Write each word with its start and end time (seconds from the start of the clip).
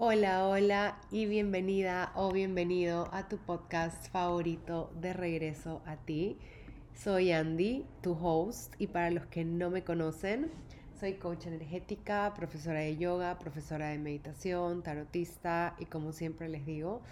Hola, 0.00 0.46
hola 0.46 0.96
y 1.10 1.26
bienvenida 1.26 2.12
o 2.14 2.30
bienvenido 2.30 3.08
a 3.12 3.28
tu 3.28 3.36
podcast 3.36 4.08
favorito 4.12 4.92
de 5.00 5.12
regreso 5.12 5.82
a 5.86 5.96
ti. 5.96 6.38
Soy 6.94 7.32
Andy, 7.32 7.84
tu 8.00 8.12
host, 8.12 8.72
y 8.78 8.86
para 8.86 9.10
los 9.10 9.26
que 9.26 9.44
no 9.44 9.70
me 9.70 9.82
conocen, 9.82 10.52
soy 11.00 11.14
coach 11.14 11.46
energética, 11.46 12.32
profesora 12.36 12.78
de 12.78 12.96
yoga, 12.96 13.40
profesora 13.40 13.88
de 13.88 13.98
meditación, 13.98 14.84
tarotista 14.84 15.74
y 15.80 15.86
como 15.86 16.12
siempre 16.12 16.48
les 16.48 16.64
digo, 16.64 17.02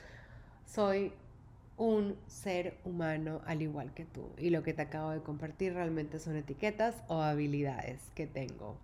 soy 0.64 1.12
un 1.76 2.16
ser 2.28 2.78
humano 2.84 3.40
al 3.46 3.62
igual 3.62 3.94
que 3.94 4.04
tú. 4.04 4.30
Y 4.38 4.50
lo 4.50 4.62
que 4.62 4.74
te 4.74 4.82
acabo 4.82 5.10
de 5.10 5.22
compartir 5.22 5.74
realmente 5.74 6.20
son 6.20 6.36
etiquetas 6.36 6.94
o 7.08 7.20
habilidades 7.20 7.98
que 8.14 8.28
tengo 8.28 8.76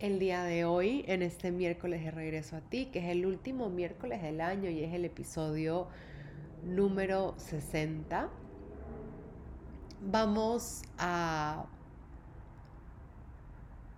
el 0.00 0.18
día 0.18 0.44
de 0.44 0.64
hoy, 0.64 1.04
en 1.08 1.20
este 1.20 1.50
miércoles 1.50 2.02
de 2.02 2.10
regreso 2.10 2.56
a 2.56 2.60
ti, 2.62 2.86
que 2.86 3.00
es 3.00 3.04
el 3.10 3.26
último 3.26 3.68
miércoles 3.68 4.22
del 4.22 4.40
año 4.40 4.70
y 4.70 4.82
es 4.82 4.94
el 4.94 5.04
episodio 5.04 5.88
número 6.64 7.34
60. 7.36 8.30
Vamos 10.00 10.82
a, 10.96 11.66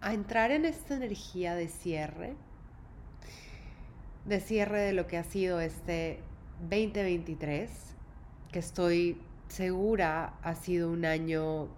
a 0.01 0.13
entrar 0.13 0.51
en 0.51 0.65
esta 0.65 0.97
energía 0.97 1.55
de 1.55 1.69
cierre, 1.69 2.35
de 4.25 4.41
cierre 4.41 4.81
de 4.81 4.93
lo 4.93 5.07
que 5.07 5.19
ha 5.19 5.25
sido 5.25 5.61
este 5.61 6.19
2023, 6.63 7.71
que 8.51 8.59
estoy 8.59 9.21
segura 9.47 10.35
ha 10.43 10.55
sido 10.57 10.91
un 10.91 11.05
año 11.05 11.69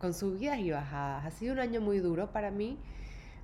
con 0.00 0.14
subidas 0.14 0.58
y 0.58 0.72
bajadas, 0.72 1.26
ha 1.26 1.30
sido 1.30 1.52
un 1.52 1.60
año 1.60 1.80
muy 1.80 2.00
duro 2.00 2.32
para 2.32 2.50
mí 2.50 2.76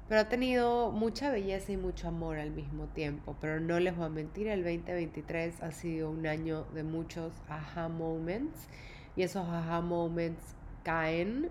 pero 0.08 0.20
ha 0.20 0.28
tenido 0.28 0.90
mucha 0.90 1.30
belleza 1.30 1.72
y 1.72 1.76
mucho 1.76 2.08
amor 2.08 2.38
al 2.38 2.50
mismo 2.50 2.86
tiempo. 2.88 3.36
Pero 3.40 3.60
no 3.60 3.80
les 3.80 3.96
voy 3.96 4.06
a 4.06 4.10
mentir, 4.10 4.48
el 4.48 4.62
2023 4.62 5.62
ha 5.62 5.72
sido 5.72 6.10
un 6.10 6.26
año 6.26 6.64
de 6.74 6.82
muchos 6.82 7.32
aha 7.48 7.88
moments. 7.88 8.68
Y 9.16 9.22
esos 9.22 9.48
aha 9.48 9.80
moments 9.80 10.54
caen 10.82 11.50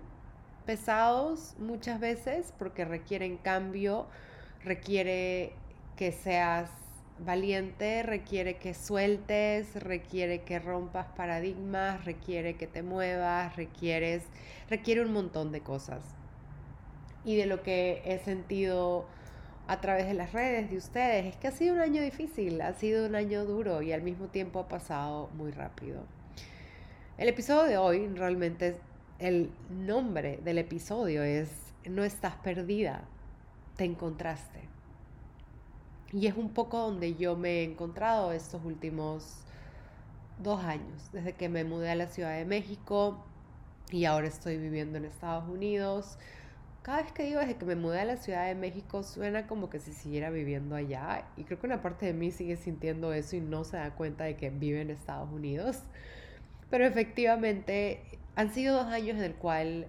pesados 0.66 1.54
muchas 1.58 1.98
veces 1.98 2.52
porque 2.58 2.84
requieren 2.84 3.38
cambio, 3.38 4.06
requiere 4.62 5.52
que 5.96 6.12
seas 6.12 6.70
valiente, 7.18 8.02
requiere 8.02 8.56
que 8.56 8.74
sueltes, 8.74 9.74
requiere 9.82 10.42
que 10.42 10.58
rompas 10.58 11.06
paradigmas, 11.16 12.04
requiere 12.04 12.54
que 12.56 12.66
te 12.66 12.82
muevas, 12.82 13.56
requieres, 13.56 14.24
requiere 14.68 15.02
un 15.02 15.12
montón 15.12 15.52
de 15.52 15.60
cosas 15.60 16.02
y 17.24 17.36
de 17.36 17.46
lo 17.46 17.62
que 17.62 18.02
he 18.04 18.18
sentido 18.18 19.06
a 19.66 19.80
través 19.80 20.06
de 20.06 20.14
las 20.14 20.32
redes 20.32 20.70
de 20.70 20.76
ustedes 20.76 21.26
es 21.26 21.36
que 21.36 21.48
ha 21.48 21.52
sido 21.52 21.74
un 21.74 21.80
año 21.80 22.02
difícil, 22.02 22.60
ha 22.60 22.74
sido 22.74 23.06
un 23.06 23.14
año 23.14 23.44
duro 23.44 23.80
y 23.82 23.92
al 23.92 24.02
mismo 24.02 24.26
tiempo 24.26 24.58
ha 24.58 24.68
pasado 24.68 25.30
muy 25.34 25.50
rápido. 25.50 26.02
El 27.16 27.28
episodio 27.28 27.64
de 27.64 27.78
hoy, 27.78 28.08
realmente 28.08 28.76
el 29.18 29.50
nombre 29.70 30.38
del 30.44 30.58
episodio 30.58 31.22
es 31.22 31.48
No 31.86 32.04
estás 32.04 32.34
perdida, 32.36 33.04
te 33.76 33.84
encontraste. 33.84 34.60
Y 36.12 36.26
es 36.26 36.36
un 36.36 36.50
poco 36.50 36.78
donde 36.78 37.14
yo 37.14 37.36
me 37.36 37.60
he 37.60 37.64
encontrado 37.64 38.32
estos 38.32 38.64
últimos 38.64 39.44
dos 40.42 40.62
años, 40.64 41.10
desde 41.12 41.32
que 41.32 41.48
me 41.48 41.64
mudé 41.64 41.90
a 41.90 41.94
la 41.94 42.06
Ciudad 42.06 42.36
de 42.36 42.44
México 42.44 43.24
y 43.90 44.04
ahora 44.04 44.26
estoy 44.26 44.58
viviendo 44.58 44.98
en 44.98 45.04
Estados 45.04 45.48
Unidos 45.48 46.18
cada 46.84 47.00
vez 47.00 47.12
que 47.12 47.24
digo 47.24 47.40
desde 47.40 47.56
que 47.56 47.64
me 47.64 47.76
mudé 47.76 48.00
a 48.00 48.04
la 48.04 48.18
Ciudad 48.18 48.46
de 48.46 48.54
México 48.54 49.02
suena 49.02 49.46
como 49.46 49.70
que 49.70 49.80
si 49.80 49.94
siguiera 49.94 50.28
viviendo 50.28 50.76
allá 50.76 51.24
y 51.34 51.44
creo 51.44 51.58
que 51.58 51.66
una 51.66 51.80
parte 51.80 52.04
de 52.04 52.12
mí 52.12 52.30
sigue 52.30 52.56
sintiendo 52.56 53.14
eso 53.14 53.36
y 53.36 53.40
no 53.40 53.64
se 53.64 53.78
da 53.78 53.92
cuenta 53.92 54.24
de 54.24 54.36
que 54.36 54.50
vive 54.50 54.82
en 54.82 54.90
Estados 54.90 55.32
Unidos. 55.32 55.78
Pero 56.68 56.84
efectivamente 56.84 58.02
han 58.36 58.52
sido 58.52 58.76
dos 58.76 58.92
años 58.92 59.16
en 59.16 59.24
el 59.24 59.34
cual 59.34 59.86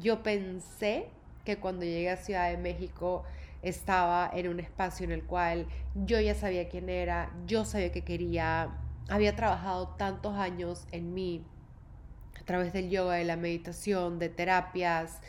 yo 0.00 0.22
pensé 0.22 1.08
que 1.44 1.56
cuando 1.56 1.84
llegué 1.84 2.10
a 2.10 2.16
Ciudad 2.16 2.48
de 2.48 2.58
México 2.58 3.24
estaba 3.62 4.30
en 4.32 4.46
un 4.46 4.60
espacio 4.60 5.02
en 5.02 5.10
el 5.10 5.24
cual 5.24 5.66
yo 5.96 6.20
ya 6.20 6.36
sabía 6.36 6.68
quién 6.68 6.88
era, 6.88 7.28
yo 7.48 7.64
sabía 7.64 7.90
qué 7.90 8.02
quería, 8.02 8.70
había 9.08 9.34
trabajado 9.34 9.88
tantos 9.96 10.36
años 10.36 10.86
en 10.92 11.12
mí 11.12 11.44
a 12.40 12.44
través 12.44 12.72
del 12.72 12.88
yoga, 12.88 13.14
de 13.14 13.24
la 13.24 13.36
meditación, 13.36 14.20
de 14.20 14.28
terapias, 14.28 15.20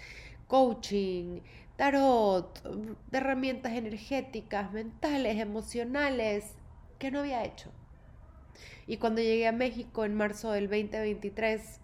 coaching, 0.47 1.41
tarot, 1.75 2.63
de 2.63 3.18
herramientas 3.18 3.74
energéticas, 3.74 4.72
mentales, 4.72 5.40
emocionales, 5.40 6.56
que 7.00 7.12
no 7.12 7.19
había 7.19 7.44
hecho. 7.44 7.72
Y 8.88 8.97
cuando 8.97 9.22
llegué 9.22 9.47
a 9.47 9.52
México 9.52 10.06
en 10.06 10.16
marzo 10.16 10.52
del 10.52 10.69
2023, 10.69 11.80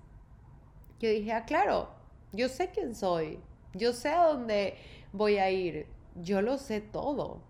yo 0.99 1.09
dije, 1.09 1.33
ah, 1.33 1.45
claro, 1.45 1.89
yo 2.31 2.49
sé 2.49 2.69
quién 2.71 2.95
soy, 2.95 3.39
yo 3.73 3.93
sé 3.93 4.09
a 4.09 4.23
dónde 4.23 4.75
voy 5.11 5.37
a 5.37 5.51
ir, 5.51 5.85
yo 6.15 6.41
lo 6.41 6.57
sé 6.57 6.81
todo. 6.81 7.41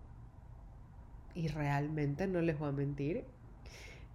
Y 1.34 1.48
realmente 1.48 2.26
no 2.26 2.40
les 2.40 2.58
voy 2.58 2.68
a 2.68 2.72
mentir, 2.72 3.24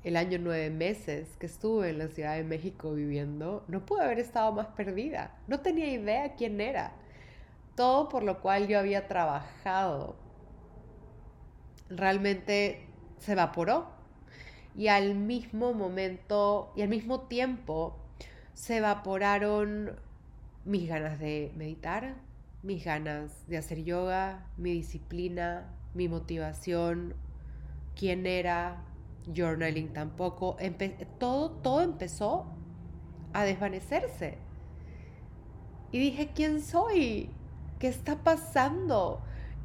el 0.03 0.15
año 0.15 0.37
nueve 0.39 0.69
meses 0.69 1.35
que 1.37 1.45
estuve 1.45 1.89
en 1.89 1.99
la 1.99 2.07
Ciudad 2.07 2.35
de 2.35 2.43
México 2.43 2.93
viviendo, 2.93 3.65
no 3.67 3.85
pude 3.85 4.03
haber 4.03 4.19
estado 4.19 4.51
más 4.53 4.67
perdida. 4.67 5.35
No 5.47 5.59
tenía 5.59 5.91
idea 5.91 6.35
quién 6.35 6.61
era. 6.61 6.93
Todo 7.75 8.09
por 8.09 8.23
lo 8.23 8.41
cual 8.41 8.67
yo 8.67 8.79
había 8.79 9.07
trabajado 9.07 10.15
realmente 11.89 12.85
se 13.19 13.33
evaporó. 13.33 13.87
Y 14.75 14.87
al 14.87 15.15
mismo 15.15 15.73
momento 15.73 16.71
y 16.75 16.83
al 16.83 16.89
mismo 16.89 17.21
tiempo 17.21 17.97
se 18.53 18.77
evaporaron 18.77 19.99
mis 20.63 20.87
ganas 20.87 21.19
de 21.19 21.51
meditar, 21.57 22.15
mis 22.63 22.85
ganas 22.85 23.47
de 23.47 23.57
hacer 23.57 23.83
yoga, 23.83 24.45
mi 24.57 24.71
disciplina, 24.73 25.73
mi 25.93 26.07
motivación, 26.07 27.15
quién 27.95 28.25
era, 28.25 28.83
journaling 29.33 29.93
tampoco. 29.93 30.57
todo, 31.19 31.51
todo 31.51 31.81
empezó 31.81 32.45
a 33.33 33.43
desvanecerse. 33.43 34.37
Y 35.91 35.99
dije, 35.99 36.29
¿quién 36.33 36.61
soy? 36.61 37.29
¿Qué 37.79 37.87
está 37.87 38.17
pasando? 38.17 39.21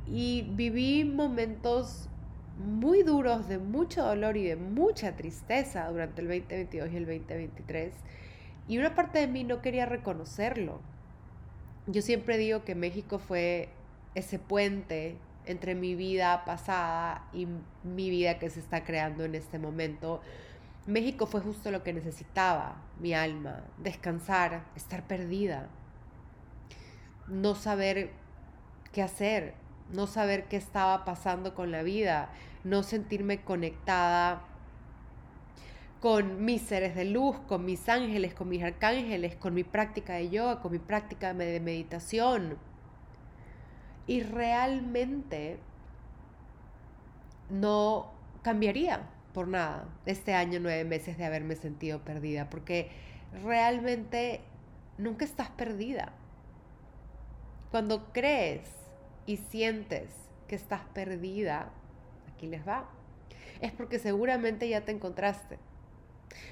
Y 0.07 0.43
viví 0.43 1.05
momentos 1.05 2.09
muy 2.57 3.03
duros 3.03 3.49
de 3.49 3.59
mucho 3.59 4.05
dolor 4.05 4.37
y 4.37 4.45
de 4.45 4.57
mucha 4.57 5.17
tristeza 5.17 5.89
durante 5.91 6.21
el 6.21 6.29
2022 6.29 6.93
y 6.93 6.97
el 6.97 7.07
2023. 7.07 7.93
Y 8.69 8.79
una 8.79 8.95
parte 8.95 9.19
de 9.19 9.27
mí 9.27 9.45
no 9.45 9.61
quería 9.61 9.87
reconocerlo. 9.87 10.81
Yo 11.87 12.01
siempre 12.01 12.39
digo 12.39 12.65
que 12.65 12.75
México 12.75 13.19
fue 13.19 13.69
ese 14.15 14.39
puente 14.39 15.17
entre 15.47 15.75
mi 15.75 15.95
vida 15.95 16.45
pasada 16.45 17.29
y 17.33 17.47
mi 17.83 18.11
vida 18.11 18.39
que 18.39 18.51
se 18.51 18.61
está 18.61 18.85
creando 18.85 19.25
en 19.25 19.35
este 19.35 19.59
momento. 19.59 20.21
México 20.87 21.27
fue 21.27 21.41
justo 21.41 21.71
lo 21.71 21.83
que 21.83 21.93
necesitaba 21.93 22.77
mi 23.01 23.15
alma, 23.15 23.63
descansar, 23.79 24.65
estar 24.77 25.07
perdida, 25.07 25.69
no 27.27 27.55
saber 27.55 28.11
qué 28.93 29.03
hacer, 29.03 29.55
no 29.93 30.07
saber 30.07 30.45
qué 30.45 30.57
estaba 30.57 31.05
pasando 31.05 31.55
con 31.55 31.71
la 31.71 31.83
vida, 31.83 32.31
no 32.65 32.83
sentirme 32.83 33.43
conectada 33.43 34.43
con 36.01 36.45
mis 36.45 36.61
seres 36.61 36.95
de 36.95 37.07
luz, 37.07 37.37
con 37.49 37.65
mis 37.65 37.89
ángeles, 37.89 38.35
con 38.35 38.51
mis 38.51 38.63
arcángeles, 38.63 39.37
con 39.37 39.55
mi 39.55 39.65
práctica 39.65 40.15
de 40.15 40.29
yoga, 40.29 40.61
con 40.61 40.73
mi 40.73 40.79
práctica 40.79 41.33
de 41.33 41.61
meditación 41.61 42.59
y 44.07 44.23
realmente 44.23 45.59
no 47.51 48.13
cambiaría 48.43 49.01
por 49.33 49.49
nada 49.49 49.87
este 50.07 50.35
año, 50.35 50.61
nueve 50.61 50.85
meses 50.85 51.19
de 51.19 51.25
haberme 51.25 51.57
sentido 51.57 52.01
perdida, 52.01 52.49
porque 52.51 52.91
realmente 53.43 54.41
nunca 54.99 55.25
estás 55.25 55.51
perdida. 55.51 56.13
Cuando 57.71 58.13
crees 58.13 58.71
y 59.27 59.39
sientes 59.39 60.11
que 60.47 60.55
estás 60.55 60.83
perdida, 60.93 61.71
aquí 62.33 62.47
les 62.47 62.67
va, 62.67 62.89
es 63.61 63.73
porque 63.73 63.99
seguramente 63.99 64.69
ya 64.69 64.85
te 64.85 64.93
encontraste, 64.93 65.59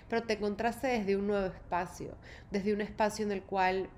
pero 0.09 0.25
te 0.25 0.35
encontraste 0.35 0.89
desde 0.89 1.17
un 1.17 1.29
nuevo 1.29 1.47
espacio, 1.47 2.17
desde 2.51 2.73
un 2.73 2.81
espacio 2.81 3.25
en 3.25 3.33
el 3.33 3.43
cual 3.43 3.89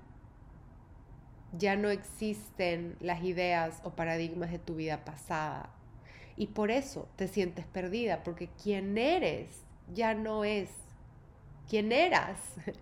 ya 1.53 1.75
no 1.75 1.89
existen 1.89 2.95
las 2.99 3.23
ideas 3.23 3.79
o 3.83 3.91
paradigmas 3.91 4.51
de 4.51 4.59
tu 4.59 4.75
vida 4.75 5.05
pasada. 5.05 5.69
Y 6.37 6.47
por 6.47 6.71
eso 6.71 7.07
te 7.15 7.27
sientes 7.27 7.65
perdida, 7.65 8.23
porque 8.23 8.49
quien 8.61 8.97
eres 8.97 9.63
ya 9.93 10.13
no 10.13 10.43
es 10.43 10.69
quien 11.69 11.91
eras. 11.91 12.39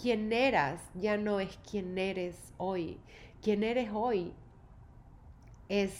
Quien 0.00 0.32
eras 0.32 0.80
ya 0.94 1.18
no 1.18 1.40
es 1.40 1.58
quien 1.70 1.98
eres 1.98 2.34
hoy. 2.56 2.98
Quien 3.42 3.62
eres 3.62 3.90
hoy 3.92 4.32
es 5.68 5.92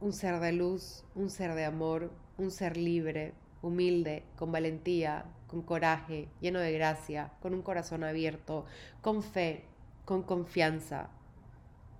un 0.00 0.12
ser 0.12 0.40
de 0.40 0.50
luz, 0.50 1.04
un 1.14 1.30
ser 1.30 1.54
de 1.54 1.64
amor, 1.64 2.10
un 2.36 2.50
ser 2.50 2.76
libre, 2.76 3.32
humilde, 3.62 4.24
con 4.36 4.50
valentía, 4.50 5.24
con 5.46 5.62
coraje, 5.62 6.28
lleno 6.40 6.58
de 6.58 6.72
gracia, 6.72 7.30
con 7.40 7.54
un 7.54 7.62
corazón 7.62 8.02
abierto, 8.02 8.66
con 9.00 9.22
fe, 9.22 9.64
con 10.04 10.22
confianza, 10.22 11.08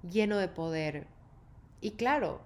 lleno 0.08 0.38
de 0.38 0.48
poder. 0.48 1.06
Y 1.80 1.92
claro, 1.92 2.40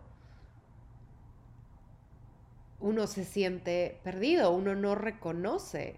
uno 2.81 3.07
se 3.07 3.25
siente 3.25 4.01
perdido, 4.05 4.53
uno 4.53 4.75
no 4.75 4.95
reconoce 4.95 5.97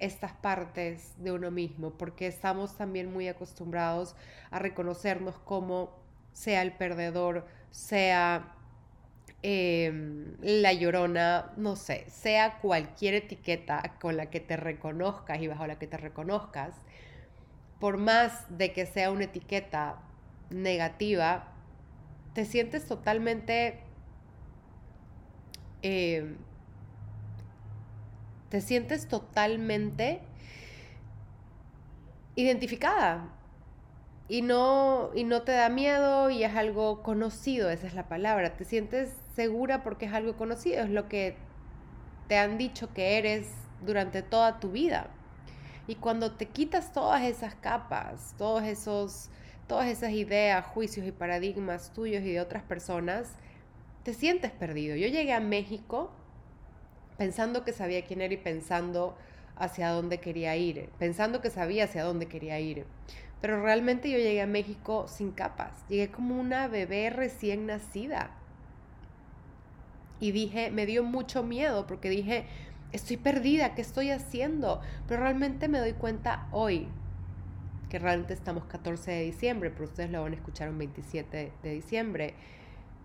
estas 0.00 0.32
partes 0.32 1.14
de 1.18 1.32
uno 1.32 1.50
mismo, 1.50 1.90
porque 1.90 2.26
estamos 2.26 2.76
también 2.76 3.12
muy 3.12 3.28
acostumbrados 3.28 4.16
a 4.50 4.58
reconocernos 4.58 5.38
como 5.38 5.90
sea 6.32 6.62
el 6.62 6.72
perdedor, 6.72 7.46
sea 7.70 8.54
em, 9.42 10.36
la 10.40 10.72
llorona, 10.72 11.52
no 11.56 11.76
sé, 11.76 12.06
sea 12.08 12.58
cualquier 12.60 13.14
etiqueta 13.14 13.96
con 14.00 14.16
la 14.16 14.30
que 14.30 14.40
te 14.40 14.56
reconozcas 14.56 15.40
y 15.40 15.48
bajo 15.48 15.66
la 15.66 15.78
que 15.78 15.86
te 15.86 15.98
reconozcas, 15.98 16.74
por 17.80 17.96
más 17.96 18.46
de 18.56 18.72
que 18.72 18.86
sea 18.86 19.10
una 19.10 19.24
etiqueta 19.24 19.96
negativa, 20.50 21.48
te 22.34 22.44
sientes 22.44 22.86
totalmente... 22.86 23.80
Em, 25.82 26.36
te 28.50 28.60
sientes 28.60 29.06
totalmente 29.06 30.20
identificada 32.34 33.28
y 34.28 34.42
no, 34.42 35.10
y 35.14 35.24
no 35.24 35.42
te 35.42 35.52
da 35.52 35.68
miedo 35.68 36.30
y 36.30 36.44
es 36.44 36.54
algo 36.54 37.02
conocido, 37.02 37.70
esa 37.70 37.86
es 37.86 37.94
la 37.94 38.08
palabra. 38.08 38.54
Te 38.54 38.64
sientes 38.64 39.14
segura 39.34 39.82
porque 39.82 40.06
es 40.06 40.12
algo 40.12 40.36
conocido, 40.36 40.82
es 40.82 40.90
lo 40.90 41.08
que 41.08 41.36
te 42.28 42.38
han 42.38 42.58
dicho 42.58 42.92
que 42.92 43.18
eres 43.18 43.48
durante 43.84 44.22
toda 44.22 44.60
tu 44.60 44.70
vida. 44.70 45.08
Y 45.86 45.96
cuando 45.96 46.32
te 46.32 46.46
quitas 46.46 46.92
todas 46.92 47.22
esas 47.22 47.54
capas, 47.54 48.34
todos 48.38 48.62
esos, 48.64 49.30
todas 49.66 49.88
esas 49.88 50.10
ideas, 50.10 50.64
juicios 50.66 51.06
y 51.06 51.12
paradigmas 51.12 51.92
tuyos 51.92 52.22
y 52.22 52.32
de 52.32 52.40
otras 52.40 52.62
personas, 52.62 53.34
te 54.02 54.14
sientes 54.14 54.50
perdido. 54.50 54.96
Yo 54.96 55.08
llegué 55.08 55.32
a 55.32 55.40
México 55.40 56.10
pensando 57.18 57.64
que 57.64 57.72
sabía 57.72 58.04
quién 58.04 58.22
era 58.22 58.34
y 58.34 58.38
pensando 58.38 59.16
hacia 59.56 59.90
dónde 59.90 60.18
quería 60.18 60.56
ir, 60.56 60.88
pensando 60.98 61.40
que 61.42 61.50
sabía 61.50 61.84
hacia 61.84 62.02
dónde 62.02 62.26
quería 62.26 62.58
ir. 62.60 62.86
Pero 63.40 63.62
realmente 63.62 64.10
yo 64.10 64.18
llegué 64.18 64.42
a 64.42 64.46
México 64.46 65.06
sin 65.06 65.32
capas, 65.32 65.84
llegué 65.88 66.10
como 66.10 66.38
una 66.38 66.66
bebé 66.68 67.10
recién 67.10 67.66
nacida. 67.66 68.30
Y 70.18 70.32
dije, 70.32 70.70
me 70.70 70.86
dio 70.86 71.02
mucho 71.02 71.42
miedo 71.42 71.86
porque 71.86 72.10
dije, 72.10 72.46
estoy 72.92 73.16
perdida, 73.16 73.74
¿qué 73.74 73.82
estoy 73.82 74.10
haciendo? 74.10 74.80
Pero 75.06 75.22
realmente 75.22 75.68
me 75.68 75.78
doy 75.78 75.92
cuenta 75.92 76.48
hoy, 76.52 76.88
que 77.88 77.98
realmente 77.98 78.34
estamos 78.34 78.64
14 78.64 79.10
de 79.10 79.22
diciembre, 79.22 79.70
pero 79.70 79.84
ustedes 79.84 80.10
lo 80.10 80.22
van 80.22 80.32
a 80.32 80.36
escuchar 80.36 80.68
un 80.68 80.78
27 80.78 81.52
de 81.62 81.70
diciembre, 81.70 82.34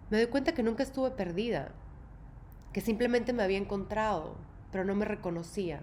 me 0.09 0.17
doy 0.17 0.27
cuenta 0.27 0.53
que 0.53 0.63
nunca 0.63 0.83
estuve 0.83 1.11
perdida 1.11 1.71
que 2.71 2.81
simplemente 2.81 3.31
me 3.31 3.41
había 3.41 3.57
encontrado, 3.57 4.35
pero 4.71 4.83
no 4.83 4.95
me 4.95 5.05
reconocía, 5.05 5.81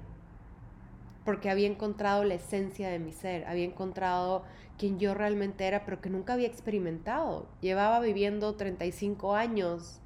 porque 1.24 1.48
había 1.48 1.66
encontrado 1.66 2.22
la 2.22 2.34
esencia 2.34 2.90
de 2.90 2.98
mi 2.98 3.12
ser, 3.12 3.46
había 3.46 3.64
encontrado 3.64 4.44
quien 4.76 4.98
yo 4.98 5.14
realmente 5.14 5.66
era, 5.66 5.84
pero 5.84 6.00
que 6.00 6.10
nunca 6.10 6.34
había 6.34 6.48
experimentado. 6.48 7.48
Llevaba 7.62 8.00
viviendo 8.00 8.56
35 8.56 9.34
años 9.34 10.00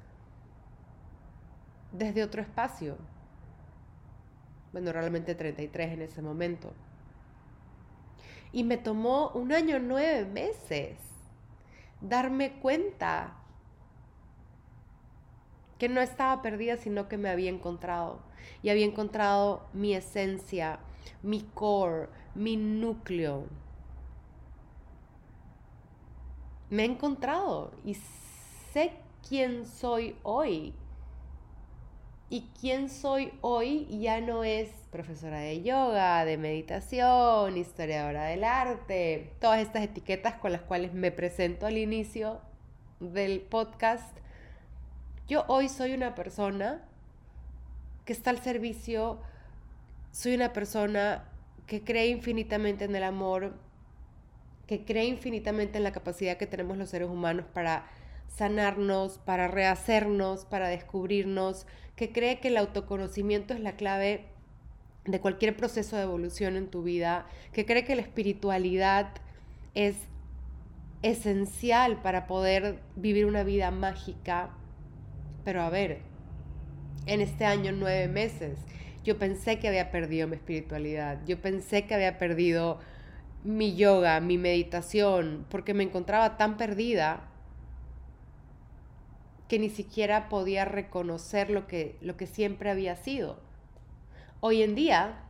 desde 1.91 2.23
otro 2.23 2.41
espacio. 2.41 2.97
Bueno, 4.77 4.91
realmente 4.91 5.33
33 5.33 5.93
en 5.93 6.01
ese 6.03 6.21
momento. 6.21 6.71
Y 8.51 8.63
me 8.63 8.77
tomó 8.77 9.29
un 9.29 9.51
año 9.51 9.79
nueve 9.79 10.23
meses 10.25 10.99
darme 11.99 12.59
cuenta 12.59 13.33
que 15.79 15.89
no 15.89 15.99
estaba 15.99 16.43
perdida, 16.43 16.77
sino 16.77 17.07
que 17.07 17.17
me 17.17 17.29
había 17.29 17.49
encontrado. 17.49 18.19
Y 18.61 18.69
había 18.69 18.85
encontrado 18.85 19.65
mi 19.73 19.95
esencia, 19.95 20.77
mi 21.23 21.41
core, 21.55 22.09
mi 22.35 22.55
núcleo. 22.55 23.45
Me 26.69 26.83
he 26.83 26.85
encontrado 26.85 27.71
y 27.83 27.95
sé 27.95 28.93
quién 29.27 29.65
soy 29.65 30.15
hoy. 30.21 30.75
Y 32.29 32.49
quién 32.59 32.89
soy 32.89 33.31
hoy 33.39 33.87
ya 34.01 34.19
no 34.19 34.43
es 34.43 34.69
profesora 34.91 35.39
de 35.39 35.63
yoga, 35.63 36.25
de 36.25 36.37
meditación, 36.37 37.55
historiadora 37.55 38.25
del 38.25 38.43
arte, 38.43 39.31
todas 39.39 39.61
estas 39.61 39.83
etiquetas 39.83 40.35
con 40.35 40.51
las 40.51 40.61
cuales 40.61 40.93
me 40.93 41.11
presento 41.11 41.65
al 41.65 41.77
inicio 41.77 42.41
del 42.99 43.39
podcast. 43.39 44.17
Yo 45.29 45.45
hoy 45.47 45.69
soy 45.69 45.93
una 45.93 46.15
persona 46.15 46.81
que 48.03 48.11
está 48.11 48.31
al 48.31 48.39
servicio, 48.39 49.21
soy 50.11 50.35
una 50.35 50.51
persona 50.51 51.23
que 51.65 51.81
cree 51.81 52.07
infinitamente 52.07 52.83
en 52.83 52.95
el 52.95 53.03
amor, 53.03 53.53
que 54.65 54.83
cree 54.83 55.05
infinitamente 55.05 55.77
en 55.77 55.85
la 55.85 55.93
capacidad 55.93 56.35
que 56.35 56.45
tenemos 56.45 56.77
los 56.77 56.89
seres 56.89 57.07
humanos 57.07 57.45
para 57.53 57.87
sanarnos, 58.27 59.17
para 59.19 59.47
rehacernos, 59.47 60.45
para 60.45 60.67
descubrirnos, 60.67 61.65
que 61.95 62.11
cree 62.11 62.39
que 62.39 62.49
el 62.49 62.57
autoconocimiento 62.57 63.53
es 63.53 63.59
la 63.59 63.75
clave 63.75 64.25
de 65.05 65.19
cualquier 65.19 65.55
proceso 65.55 65.95
de 65.95 66.03
evolución 66.03 66.55
en 66.55 66.67
tu 66.67 66.83
vida, 66.83 67.25
que 67.53 67.65
cree 67.65 67.85
que 67.85 67.95
la 67.95 68.01
espiritualidad 68.01 69.09
es 69.73 69.95
esencial 71.01 72.01
para 72.01 72.27
poder 72.27 72.79
vivir 72.95 73.25
una 73.25 73.43
vida 73.43 73.71
mágica, 73.71 74.49
pero 75.43 75.61
a 75.61 75.69
ver, 75.69 75.99
en 77.05 77.21
este 77.21 77.45
año 77.45 77.71
nueve 77.71 78.07
meses, 78.07 78.59
yo 79.03 79.17
pensé 79.17 79.59
que 79.59 79.69
había 79.69 79.91
perdido 79.91 80.27
mi 80.27 80.35
espiritualidad, 80.35 81.19
yo 81.25 81.41
pensé 81.41 81.85
que 81.85 81.95
había 81.95 82.17
perdido 82.17 82.79
mi 83.43 83.75
yoga, 83.75 84.19
mi 84.19 84.37
meditación, 84.37 85.45
porque 85.49 85.73
me 85.73 85.83
encontraba 85.83 86.35
tan 86.35 86.57
perdida 86.57 87.29
que 89.47 89.59
ni 89.59 89.69
siquiera 89.69 90.29
podía 90.29 90.65
reconocer 90.65 91.49
lo 91.49 91.67
que, 91.67 91.97
lo 92.01 92.17
que 92.17 92.27
siempre 92.27 92.69
había 92.69 92.95
sido. 92.95 93.39
Hoy 94.39 94.61
en 94.61 94.75
día 94.75 95.23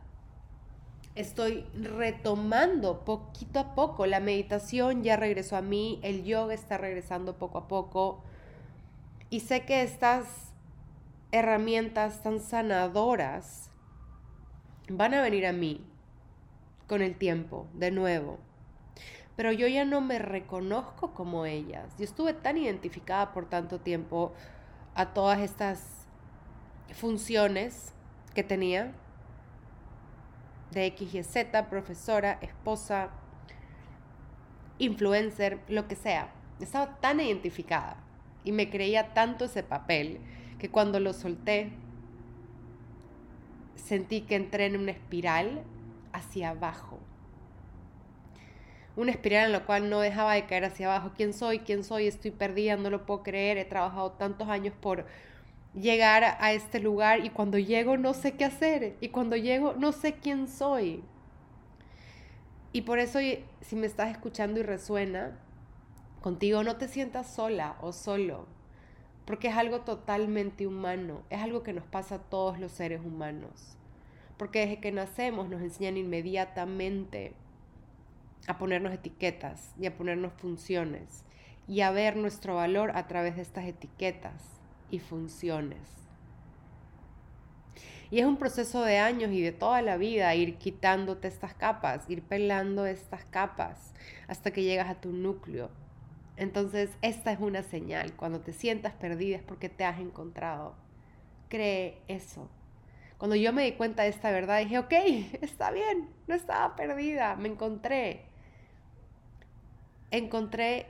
estoy 1.14 1.64
retomando 1.74 3.04
poquito 3.04 3.58
a 3.58 3.74
poco, 3.74 4.06
la 4.06 4.20
meditación 4.20 5.02
ya 5.02 5.16
regresó 5.16 5.56
a 5.56 5.62
mí, 5.62 5.98
el 6.02 6.24
yoga 6.24 6.54
está 6.54 6.78
regresando 6.78 7.38
poco 7.38 7.58
a 7.58 7.68
poco, 7.68 8.22
y 9.30 9.40
sé 9.40 9.64
que 9.64 9.82
estas 9.82 10.52
herramientas 11.32 12.22
tan 12.22 12.40
sanadoras 12.40 13.70
van 14.88 15.14
a 15.14 15.22
venir 15.22 15.46
a 15.46 15.52
mí 15.52 15.84
con 16.86 17.02
el 17.02 17.16
tiempo, 17.16 17.66
de 17.74 17.90
nuevo. 17.90 18.38
Pero 19.38 19.52
yo 19.52 19.68
ya 19.68 19.84
no 19.84 20.00
me 20.00 20.18
reconozco 20.18 21.14
como 21.14 21.46
ellas. 21.46 21.96
Yo 21.96 22.02
estuve 22.02 22.32
tan 22.32 22.56
identificada 22.56 23.32
por 23.32 23.48
tanto 23.48 23.78
tiempo 23.78 24.32
a 24.96 25.14
todas 25.14 25.38
estas 25.38 26.08
funciones 26.92 27.92
que 28.34 28.42
tenía 28.42 28.90
de 30.72 30.86
X 30.86 31.14
y 31.14 31.22
Z, 31.22 31.70
profesora, 31.70 32.40
esposa, 32.42 33.10
influencer, 34.80 35.60
lo 35.68 35.86
que 35.86 35.94
sea. 35.94 36.32
Estaba 36.58 36.96
tan 36.96 37.20
identificada 37.20 37.96
y 38.42 38.50
me 38.50 38.68
creía 38.68 39.14
tanto 39.14 39.44
ese 39.44 39.62
papel 39.62 40.18
que 40.58 40.68
cuando 40.68 40.98
lo 40.98 41.12
solté 41.12 41.70
sentí 43.76 44.22
que 44.22 44.34
entré 44.34 44.66
en 44.66 44.80
una 44.80 44.90
espiral 44.90 45.62
hacia 46.12 46.50
abajo. 46.50 46.98
Una 48.98 49.12
espiral 49.12 49.46
en 49.46 49.52
la 49.52 49.64
cual 49.64 49.88
no 49.88 50.00
dejaba 50.00 50.34
de 50.34 50.46
caer 50.46 50.64
hacia 50.64 50.86
abajo. 50.86 51.12
¿Quién 51.16 51.32
soy? 51.32 51.60
¿Quién 51.60 51.84
soy? 51.84 52.08
Estoy 52.08 52.32
perdida, 52.32 52.76
no 52.76 52.90
lo 52.90 53.06
puedo 53.06 53.22
creer. 53.22 53.56
He 53.56 53.64
trabajado 53.64 54.10
tantos 54.10 54.48
años 54.48 54.74
por 54.80 55.06
llegar 55.72 56.24
a 56.24 56.52
este 56.52 56.80
lugar 56.80 57.24
y 57.24 57.30
cuando 57.30 57.58
llego 57.58 57.96
no 57.96 58.12
sé 58.12 58.32
qué 58.32 58.44
hacer. 58.44 58.96
Y 59.00 59.10
cuando 59.10 59.36
llego 59.36 59.74
no 59.74 59.92
sé 59.92 60.14
quién 60.14 60.48
soy. 60.48 61.04
Y 62.72 62.82
por 62.82 62.98
eso, 62.98 63.20
si 63.60 63.76
me 63.76 63.86
estás 63.86 64.10
escuchando 64.10 64.58
y 64.58 64.64
resuena, 64.64 65.38
contigo, 66.20 66.64
no 66.64 66.76
te 66.76 66.88
sientas 66.88 67.32
sola 67.32 67.76
o 67.80 67.92
solo, 67.92 68.46
porque 69.24 69.48
es 69.48 69.56
algo 69.56 69.82
totalmente 69.82 70.66
humano, 70.66 71.22
es 71.30 71.40
algo 71.40 71.62
que 71.62 71.72
nos 71.72 71.84
pasa 71.84 72.16
a 72.16 72.18
todos 72.18 72.58
los 72.58 72.72
seres 72.72 73.00
humanos, 73.00 73.76
porque 74.36 74.60
desde 74.60 74.80
que 74.80 74.92
nacemos 74.92 75.48
nos 75.48 75.62
enseñan 75.62 75.96
inmediatamente 75.96 77.34
a 78.46 78.58
ponernos 78.58 78.92
etiquetas 78.92 79.74
y 79.78 79.86
a 79.86 79.96
ponernos 79.96 80.32
funciones. 80.34 81.24
y 81.66 81.82
a 81.82 81.90
ver 81.90 82.16
nuestro 82.16 82.54
valor 82.56 82.92
a 82.96 83.06
través 83.08 83.36
de 83.36 83.42
estas 83.42 83.66
etiquetas 83.66 84.60
y 84.90 85.00
funciones. 85.00 85.80
Y 88.10 88.20
es 88.20 88.26
un 88.26 88.38
proceso 88.38 88.82
de 88.82 88.98
años 88.98 89.32
y 89.32 89.42
de 89.42 89.52
toda 89.52 89.82
la 89.82 89.98
vida 89.98 90.34
ir 90.34 90.56
quitándote 90.56 91.28
estas 91.28 91.54
capas, 91.54 92.08
ir 92.08 92.22
pelando 92.22 92.86
estas 92.86 93.24
capas 93.26 93.92
hasta 94.28 94.50
que 94.50 94.62
llegas 94.62 94.88
a 94.88 95.00
tu 95.00 95.12
núcleo. 95.12 95.70
Entonces, 96.36 96.90
esta 97.02 97.32
es 97.32 97.40
una 97.40 97.62
señal. 97.62 98.14
Cuando 98.16 98.40
te 98.40 98.52
sientas 98.52 98.94
perdida 98.94 99.36
es 99.36 99.42
porque 99.42 99.68
te 99.68 99.84
has 99.84 100.00
encontrado. 100.00 100.74
Cree 101.48 102.00
eso. 102.08 102.50
Cuando 103.18 103.36
yo 103.36 103.52
me 103.52 103.64
di 103.64 103.72
cuenta 103.72 104.04
de 104.04 104.10
esta 104.10 104.30
verdad, 104.30 104.60
dije, 104.60 104.78
ok, 104.78 104.92
está 105.42 105.70
bien, 105.70 106.08
no 106.28 106.34
estaba 106.34 106.76
perdida, 106.76 107.36
me 107.36 107.48
encontré. 107.48 108.27
Encontré 110.10 110.86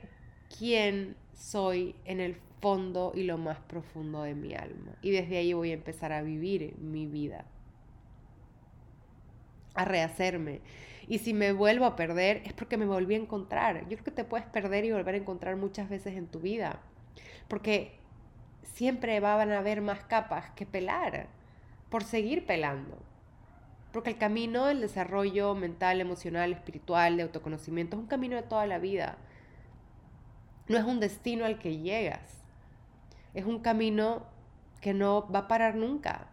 quién 0.57 1.15
soy 1.33 1.95
en 2.05 2.19
el 2.19 2.35
fondo 2.61 3.11
y 3.15 3.23
lo 3.23 3.37
más 3.37 3.59
profundo 3.59 4.23
de 4.23 4.35
mi 4.35 4.53
alma. 4.53 4.91
Y 5.01 5.11
desde 5.11 5.37
ahí 5.37 5.53
voy 5.53 5.71
a 5.71 5.75
empezar 5.75 6.11
a 6.11 6.21
vivir 6.21 6.75
mi 6.77 7.05
vida, 7.05 7.45
a 9.73 9.85
rehacerme. 9.85 10.61
Y 11.07 11.19
si 11.19 11.33
me 11.33 11.53
vuelvo 11.53 11.85
a 11.85 11.95
perder 11.95 12.41
es 12.45 12.53
porque 12.53 12.77
me 12.77 12.85
volví 12.85 13.15
a 13.15 13.19
encontrar. 13.19 13.81
Yo 13.83 13.97
creo 13.97 14.03
que 14.03 14.11
te 14.11 14.23
puedes 14.23 14.45
perder 14.47 14.85
y 14.85 14.91
volver 14.91 15.15
a 15.15 15.19
encontrar 15.19 15.55
muchas 15.55 15.89
veces 15.89 16.15
en 16.15 16.27
tu 16.27 16.39
vida. 16.39 16.79
Porque 17.47 17.93
siempre 18.61 19.19
van 19.19 19.51
a 19.51 19.59
haber 19.59 19.81
más 19.81 20.03
capas 20.03 20.51
que 20.51 20.65
pelar 20.65 21.27
por 21.89 22.03
seguir 22.03 22.45
pelando. 22.45 22.97
Porque 23.91 24.11
el 24.11 24.17
camino 24.17 24.65
del 24.65 24.81
desarrollo 24.81 25.55
mental, 25.55 25.99
emocional, 26.01 26.51
espiritual, 26.51 27.17
de 27.17 27.23
autoconocimiento 27.23 27.95
es 27.95 28.01
un 28.01 28.07
camino 28.07 28.35
de 28.35 28.43
toda 28.43 28.67
la 28.67 28.77
vida. 28.77 29.17
No 30.67 30.77
es 30.77 30.83
un 30.83 30.99
destino 30.99 31.45
al 31.45 31.59
que 31.59 31.77
llegas. 31.77 32.21
Es 33.33 33.45
un 33.45 33.59
camino 33.59 34.23
que 34.81 34.93
no 34.93 35.27
va 35.29 35.39
a 35.39 35.47
parar 35.47 35.75
nunca. 35.75 36.27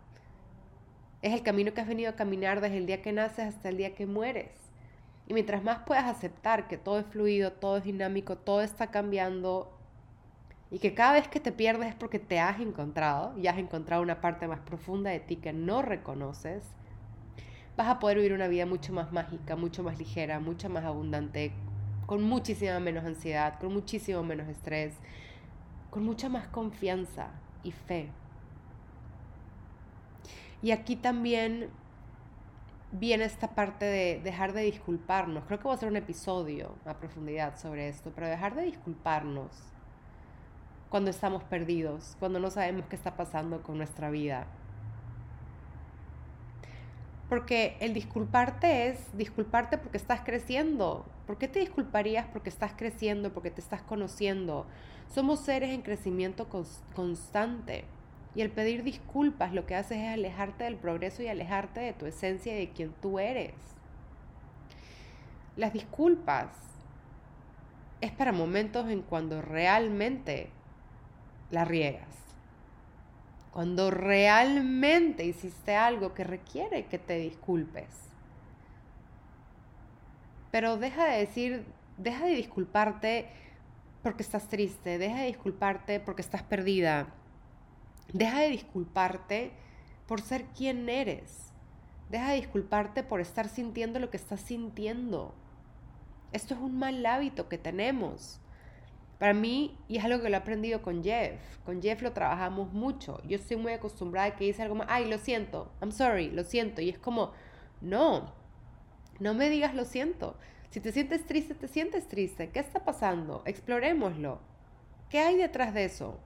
Es 1.23 1.33
el 1.33 1.43
camino 1.43 1.73
que 1.73 1.81
has 1.81 1.89
venido 1.89 2.11
a 2.11 2.17
caminar 2.17 2.61
desde 2.61 2.79
el 2.79 2.87
día 2.87 3.03
que 3.03 3.13
naces 3.13 3.47
hasta 3.47 3.71
el 3.71 3.79
día 3.79 3.95
que 3.95 4.07
mueres. 4.07 4.53
Y 5.27 5.35
mientras 5.35 5.65
más 5.65 5.79
puedas 5.81 6.05
aceptar 6.05 6.69
que 6.69 6.77
todo 6.77 6.99
es 6.99 7.07
fluido, 7.07 7.53
todo 7.53 7.79
es 7.79 7.85
dinámico, 7.85 8.37
todo 8.37 8.61
está 8.61 8.89
cambiando 8.89 9.77
y 10.71 10.79
que 10.79 10.95
cada 10.95 11.13
vez 11.13 11.29
que 11.29 11.41
te 11.41 11.53
pierdes 11.53 11.91
es 11.91 11.95
porque 11.95 12.19
te 12.19 12.41
has 12.41 12.61
encontrado 12.61 13.37
y 13.39 13.47
has 13.47 13.59
encontrado 13.59 14.03
una 14.03 14.21
parte 14.21 14.49
más 14.49 14.61
profunda 14.61 15.11
de 15.11 15.21
ti 15.21 15.37
que 15.37 15.53
no 15.53 15.83
reconoces, 15.83 16.65
vas 17.77 17.89
a 17.89 17.99
poder 17.99 18.17
vivir 18.17 18.33
una 18.33 18.49
vida 18.49 18.67
mucho 18.67 18.93
más 18.93 19.13
mágica, 19.13 19.57
mucho 19.57 19.83
más 19.83 19.99
ligera, 19.99 20.41
mucho 20.41 20.69
más 20.69 20.85
abundante, 20.85 21.53
con 22.07 22.23
muchísima 22.23 22.81
menos 22.81 23.05
ansiedad, 23.05 23.59
con 23.59 23.73
muchísimo 23.73 24.23
menos 24.23 24.49
estrés, 24.49 24.95
con 25.91 26.05
mucha 26.05 26.29
más 26.29 26.47
confianza 26.49 27.29
y 27.63 27.73
fe. 27.73 28.09
Y 30.63 30.71
aquí 30.71 30.97
también 30.97 31.69
viene 32.93 33.25
esta 33.25 33.55
parte 33.55 33.85
de 33.85 34.21
dejar 34.23 34.53
de 34.53 34.63
disculparnos. 34.63 35.45
Creo 35.45 35.59
que 35.59 35.65
voy 35.65 35.73
a 35.73 35.77
hacer 35.77 35.89
un 35.89 35.97
episodio 35.97 36.75
a 36.87 36.95
profundidad 36.95 37.59
sobre 37.59 37.89
esto, 37.89 38.11
pero 38.15 38.27
dejar 38.27 38.55
de 38.55 38.63
disculparnos 38.63 39.51
cuando 40.89 41.11
estamos 41.11 41.43
perdidos, 41.45 42.17
cuando 42.19 42.39
no 42.41 42.51
sabemos 42.51 42.87
qué 42.89 42.97
está 42.97 43.17
pasando 43.17 43.63
con 43.63 43.77
nuestra 43.77 44.09
vida. 44.11 44.47
Porque 47.29 47.77
el 47.81 47.93
disculparte 47.93 48.89
es 48.89 49.17
disculparte 49.17 49.79
porque 49.79 49.97
estás 49.97 50.21
creciendo. 50.21 51.05
¿Por 51.27 51.39
qué 51.39 51.49
te 51.49 51.59
disculparías 51.59 52.27
porque 52.33 52.51
estás 52.51 52.73
creciendo, 52.77 53.33
porque 53.33 53.51
te 53.51 53.61
estás 53.61 53.83
conociendo? 53.83 54.67
Somos 55.13 55.41
seres 55.41 55.71
en 55.71 55.83
crecimiento 55.83 56.49
constante. 56.95 57.85
Y 58.37 58.43
el 58.43 58.51
pedir 58.51 58.85
disculpas 58.85 59.53
lo 59.53 59.67
que 59.67 59.75
haces 59.75 59.99
es 59.99 60.09
alejarte 60.09 60.65
del 60.65 60.77
progreso 60.77 61.23
y 61.23 61.29
alejarte 61.29 61.81
de 61.81 61.93
tu 61.95 62.07
esencia 62.07 62.55
y 62.55 62.67
de 62.67 62.73
quien 62.73 62.93
tú 63.01 63.19
eres. 63.19 63.55
Las 65.57 65.73
disculpas 65.73 66.49
es 68.03 68.13
para 68.13 68.33
momentos 68.33 68.89
en 68.91 69.01
cuando 69.03 69.41
realmente 69.41 70.51
la 71.51 71.65
riegas. 71.65 72.26
Cuando 73.57 73.91
realmente 73.91 75.25
hiciste 75.25 75.77
algo 75.77 76.13
que 76.13 76.25
requiere 76.25 76.85
que 76.89 76.99
te 76.99 77.17
disculpes. 77.17 77.89
Pero 80.51 80.77
deja 80.77 81.07
de 81.07 81.21
decir, 81.21 81.65
deja 81.97 82.27
de 82.27 82.35
disculparte 82.35 83.31
porque 84.03 84.23
estás 84.23 84.49
triste, 84.49 84.99
deja 84.99 85.21
de 85.21 85.29
disculparte 85.29 86.01
porque 86.01 86.21
estás 86.21 86.43
perdida, 86.43 87.07
deja 88.13 88.41
de 88.41 88.51
disculparte 88.51 89.53
por 90.07 90.21
ser 90.21 90.45
quien 90.49 90.91
eres, 90.91 91.51
deja 92.11 92.33
de 92.33 92.37
disculparte 92.37 93.05
por 93.05 93.23
estar 93.23 93.49
sintiendo 93.49 93.99
lo 94.01 94.11
que 94.11 94.19
estás 94.19 94.43
sintiendo. 94.43 95.35
Esto 96.31 96.53
es 96.53 96.61
un 96.61 96.79
mal 96.79 97.07
hábito 97.07 97.49
que 97.49 97.57
tenemos. 97.57 98.39
Para 99.19 99.33
mí, 99.33 99.79
y 99.89 99.97
es 99.97 100.05
algo 100.05 100.21
que 100.21 100.29
lo 100.29 100.37
he 100.37 100.39
aprendido 100.39 100.83
con 100.83 101.03
Jeff, 101.03 101.41
con 101.65 101.81
Jeff 101.81 102.03
lo 102.03 102.13
trabajamos 102.13 102.73
mucho. 102.73 103.23
Yo 103.27 103.37
estoy 103.37 103.57
muy 103.57 103.73
acostumbrada 103.73 104.29
a 104.29 104.37
que 104.37 104.45
dice 104.45 104.63
algo 104.63 104.75
más, 104.75 104.89
ay, 104.91 105.09
lo 105.09 105.19
siento, 105.19 105.73
I'm 105.81 105.91
sorry, 105.91 106.31
lo 106.31 106.45
siento. 106.45 106.83
Y 106.83 106.91
es 106.91 106.99
como, 106.99 107.33
no, 107.81 108.35
no 109.19 109.35
me 109.35 109.49
digas 109.49 109.75
lo 109.75 109.85
siento. 109.85 110.37
Si 110.71 110.81
te 110.81 110.93
sientes 110.93 111.25
triste, 111.25 111.55
te 111.55 111.69
sientes 111.69 112.09
triste. 112.09 112.51
¿Qué 112.51 112.59
está 112.59 112.85
pasando? 112.85 113.43
Explorémoslo. 113.47 114.41
¿Qué 115.09 115.21
hay 115.21 115.37
detrás 115.37 115.73
de 115.73 115.87
eso? 115.87 116.19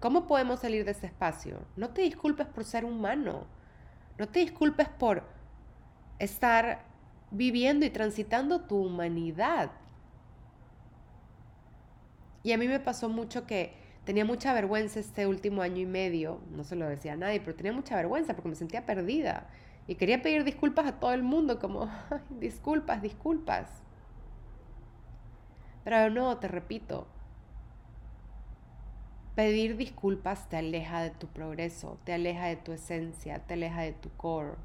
¿Cómo 0.00 0.26
podemos 0.26 0.60
salir 0.60 0.84
de 0.84 0.92
ese 0.92 1.06
espacio? 1.06 1.58
No 1.76 1.90
te 1.90 2.02
disculpes 2.02 2.46
por 2.46 2.64
ser 2.64 2.84
humano. 2.84 3.46
No 4.16 4.28
te 4.28 4.40
disculpes 4.40 4.88
por 4.88 5.24
estar 6.18 6.84
viviendo 7.30 7.84
y 7.84 7.90
transitando 7.90 8.62
tu 8.62 8.76
humanidad. 8.76 9.70
Y 12.48 12.52
a 12.52 12.56
mí 12.56 12.66
me 12.66 12.80
pasó 12.80 13.10
mucho 13.10 13.46
que 13.46 13.74
tenía 14.06 14.24
mucha 14.24 14.54
vergüenza 14.54 15.00
este 15.00 15.26
último 15.26 15.60
año 15.60 15.82
y 15.82 15.84
medio, 15.84 16.40
no 16.50 16.64
se 16.64 16.76
lo 16.76 16.88
decía 16.88 17.12
a 17.12 17.16
nadie, 17.16 17.40
pero 17.40 17.54
tenía 17.54 17.74
mucha 17.74 17.94
vergüenza 17.94 18.32
porque 18.32 18.48
me 18.48 18.54
sentía 18.54 18.86
perdida. 18.86 19.50
Y 19.86 19.96
quería 19.96 20.22
pedir 20.22 20.44
disculpas 20.44 20.86
a 20.86 20.98
todo 20.98 21.12
el 21.12 21.22
mundo, 21.22 21.58
como, 21.58 21.90
disculpas, 22.40 23.02
disculpas. 23.02 23.68
Pero 25.84 26.08
no, 26.08 26.38
te 26.38 26.48
repito, 26.48 27.06
pedir 29.34 29.76
disculpas 29.76 30.48
te 30.48 30.56
aleja 30.56 31.02
de 31.02 31.10
tu 31.10 31.26
progreso, 31.26 32.00
te 32.04 32.14
aleja 32.14 32.46
de 32.46 32.56
tu 32.56 32.72
esencia, 32.72 33.40
te 33.40 33.52
aleja 33.52 33.82
de 33.82 33.92
tu 33.92 34.08
core 34.16 34.56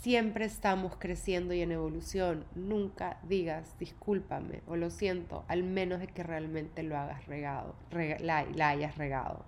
siempre 0.00 0.46
estamos 0.46 0.96
creciendo 0.98 1.52
y 1.52 1.60
en 1.60 1.72
evolución. 1.72 2.44
Nunca 2.54 3.18
digas 3.28 3.76
discúlpame 3.78 4.62
o 4.66 4.76
lo 4.76 4.90
siento, 4.90 5.44
al 5.46 5.62
menos 5.62 6.00
de 6.00 6.06
que 6.06 6.22
realmente 6.22 6.82
lo 6.82 6.96
hagas 6.96 7.26
regado, 7.26 7.74
la, 8.20 8.68
hayas 8.68 8.96
regado. 8.96 9.44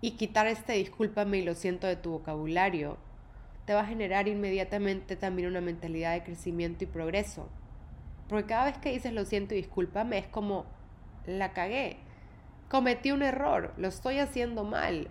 Y 0.00 0.12
quitar 0.12 0.46
este 0.46 0.74
discúlpame 0.74 1.38
y 1.38 1.42
lo 1.42 1.54
siento 1.54 1.86
de 1.86 1.96
tu 1.96 2.10
vocabulario 2.10 2.96
te 3.66 3.74
va 3.74 3.80
a 3.82 3.86
generar 3.86 4.26
inmediatamente 4.26 5.14
también 5.14 5.48
una 5.48 5.60
mentalidad 5.60 6.12
de 6.14 6.24
crecimiento 6.24 6.84
y 6.84 6.88
progreso. 6.88 7.48
Porque 8.28 8.46
cada 8.46 8.66
vez 8.66 8.78
que 8.78 8.92
dices 8.92 9.12
lo 9.12 9.24
siento 9.24 9.54
y 9.54 9.58
discúlpame 9.58 10.18
es 10.18 10.26
como 10.26 10.66
la 11.26 11.52
cagué. 11.52 11.96
Cometí 12.68 13.12
un 13.12 13.22
error, 13.22 13.74
lo 13.76 13.88
estoy 13.88 14.18
haciendo 14.18 14.64
mal, 14.64 15.08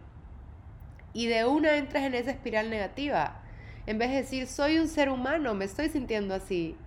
y 1.14 1.28
de 1.28 1.46
una 1.46 1.76
entras 1.76 2.04
en 2.04 2.14
esa 2.16 2.32
espiral 2.32 2.70
negativa. 2.70 3.41
En 3.92 3.98
vez 3.98 4.10
de 4.10 4.16
decir, 4.16 4.48
soy 4.48 4.80
un 4.80 4.88
ser 4.88 5.10
humano, 5.10 5.54
me 5.54 5.66
estoy 5.66 5.90
sintiendo 5.90 6.34
así. 6.34 6.78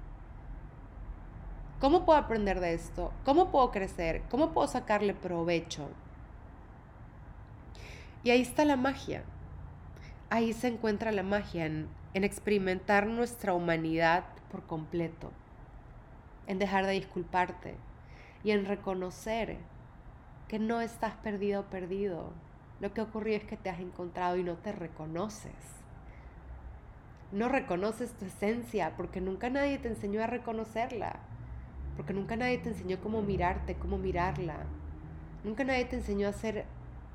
¿Cómo 1.78 2.06
puedo 2.06 2.18
aprender 2.18 2.60
de 2.60 2.72
esto? 2.72 3.12
¿Cómo 3.26 3.50
puedo 3.50 3.70
crecer? 3.72 4.22
¿Cómo 4.30 4.54
puedo 4.54 4.66
sacarle 4.68 5.12
provecho? 5.12 5.90
Y 8.22 8.30
ahí 8.30 8.40
está 8.40 8.64
la 8.64 8.76
magia. 8.76 9.22
Ahí 10.30 10.54
se 10.54 10.68
encuentra 10.68 11.12
la 11.12 11.22
magia 11.22 11.66
en, 11.66 11.90
en 12.14 12.24
experimentar 12.24 13.06
nuestra 13.06 13.52
humanidad 13.52 14.24
por 14.50 14.62
completo, 14.62 15.30
en 16.46 16.58
dejar 16.58 16.86
de 16.86 16.92
disculparte 16.92 17.76
y 18.42 18.52
en 18.52 18.64
reconocer 18.64 19.58
que 20.48 20.58
no 20.58 20.80
estás 20.80 21.12
perdido 21.16 21.64
perdido, 21.64 22.32
lo 22.80 22.94
que 22.94 23.02
ocurrió 23.02 23.36
es 23.36 23.44
que 23.44 23.58
te 23.58 23.68
has 23.68 23.80
encontrado 23.80 24.38
y 24.38 24.42
no 24.42 24.54
te 24.54 24.72
reconoces. 24.72 25.83
No 27.34 27.48
reconoces 27.48 28.12
tu 28.12 28.26
esencia 28.26 28.92
porque 28.96 29.20
nunca 29.20 29.50
nadie 29.50 29.78
te 29.78 29.88
enseñó 29.88 30.22
a 30.22 30.28
reconocerla. 30.28 31.16
Porque 31.96 32.12
nunca 32.12 32.36
nadie 32.36 32.58
te 32.58 32.68
enseñó 32.68 33.00
cómo 33.00 33.22
mirarte, 33.22 33.74
cómo 33.74 33.98
mirarla. 33.98 34.58
Nunca 35.42 35.64
nadie 35.64 35.84
te 35.84 35.96
enseñó 35.96 36.28
a 36.28 36.32
ser 36.32 36.64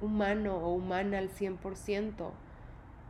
humano 0.01 0.57
o 0.57 0.73
humana 0.73 1.19
al 1.19 1.29
100%. 1.29 2.31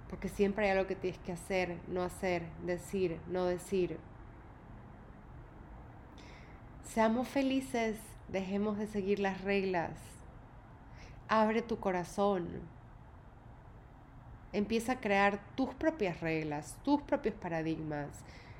Porque 0.08 0.30
siempre 0.30 0.66
hay 0.66 0.78
algo 0.78 0.86
que 0.86 0.96
tienes 0.96 1.20
que 1.22 1.32
hacer, 1.32 1.78
no 1.88 2.04
hacer, 2.04 2.44
decir, 2.64 3.18
no 3.28 3.46
decir. 3.46 3.98
Seamos 6.84 7.28
felices, 7.28 7.98
dejemos 8.28 8.78
de 8.78 8.86
seguir 8.86 9.18
las 9.18 9.42
reglas. 9.42 9.94
Abre 11.28 11.64
tu 11.64 11.80
corazón. 11.80 12.79
Empieza 14.52 14.94
a 14.94 15.00
crear 15.00 15.40
tus 15.56 15.74
propias 15.76 16.22
reglas, 16.22 16.78
tus 16.84 17.02
propios 17.02 17.36
paradigmas. 17.36 18.08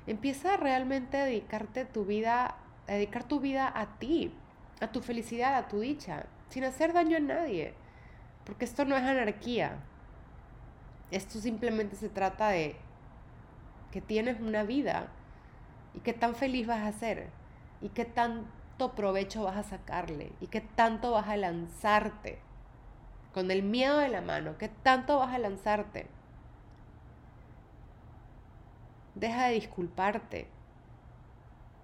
Empieza 0.06 0.56
realmente 0.56 1.16
a 1.16 1.24
dedicarte 1.24 1.84
tu 1.84 2.04
vida, 2.04 2.56
a 2.88 2.92
dedicar 2.92 3.24
tu 3.24 3.40
vida 3.40 3.72
a 3.74 3.98
ti, 3.98 4.32
a 4.80 4.92
tu 4.92 5.00
felicidad, 5.00 5.56
a 5.56 5.68
tu 5.68 5.80
dicha, 5.80 6.26
sin 6.48 6.64
hacer 6.64 6.92
daño 6.92 7.16
a 7.16 7.20
nadie. 7.20 7.74
Porque 8.44 8.64
esto 8.64 8.84
no 8.84 8.96
es 8.96 9.02
anarquía. 9.02 9.78
Esto 11.10 11.40
simplemente 11.40 11.96
se 11.96 12.08
trata 12.08 12.50
de 12.50 12.76
que 13.90 14.00
tienes 14.00 14.40
una 14.40 14.62
vida 14.62 15.08
y 15.94 16.00
qué 16.00 16.12
tan 16.12 16.36
feliz 16.36 16.66
vas 16.66 16.82
a 16.82 16.96
ser 16.96 17.28
y 17.80 17.88
qué 17.88 18.04
tanto 18.04 18.92
provecho 18.94 19.42
vas 19.42 19.56
a 19.56 19.62
sacarle 19.64 20.32
y 20.40 20.46
qué 20.46 20.60
tanto 20.60 21.10
vas 21.10 21.28
a 21.28 21.36
lanzarte 21.36 22.38
con 23.32 23.50
el 23.50 23.62
miedo 23.62 23.98
de 23.98 24.08
la 24.08 24.20
mano, 24.20 24.58
qué 24.58 24.68
tanto 24.68 25.18
vas 25.18 25.34
a 25.34 25.38
lanzarte. 25.38 26.06
Deja 29.14 29.46
de 29.46 29.54
disculparte. 29.54 30.48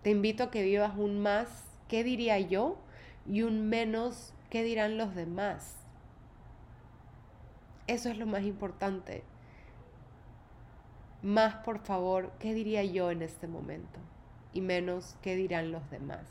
Te 0.02 0.10
invito 0.10 0.44
a 0.44 0.50
que 0.50 0.62
vivas 0.62 0.96
un 0.96 1.20
más, 1.20 1.64
¿qué 1.88 2.04
diría 2.04 2.38
yo? 2.38 2.78
Y 3.26 3.42
un 3.42 3.68
menos, 3.68 4.32
¿qué 4.50 4.62
dirán 4.62 4.98
los 4.98 5.14
demás? 5.14 5.76
Eso 7.86 8.08
es 8.10 8.18
lo 8.18 8.26
más 8.26 8.42
importante. 8.42 9.22
Más, 11.22 11.54
por 11.56 11.78
favor, 11.78 12.32
¿qué 12.38 12.54
diría 12.54 12.84
yo 12.84 13.10
en 13.10 13.22
este 13.22 13.46
momento? 13.48 13.98
Y 14.52 14.60
menos, 14.60 15.16
¿qué 15.22 15.36
dirán 15.36 15.72
los 15.72 15.88
demás? 15.90 16.24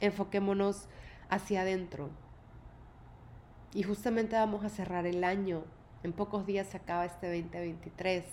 Enfoquémonos 0.00 0.88
hacia 1.28 1.62
adentro. 1.62 2.10
Y 3.74 3.82
justamente 3.82 4.36
vamos 4.36 4.64
a 4.64 4.70
cerrar 4.70 5.04
el 5.04 5.24
año. 5.24 5.64
En 6.02 6.12
pocos 6.12 6.46
días 6.46 6.68
se 6.68 6.78
acaba 6.78 7.04
este 7.04 7.26
2023. 7.26 8.24